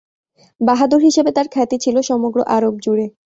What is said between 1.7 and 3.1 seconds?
ছিল সমগ্র আরব জুড়ে।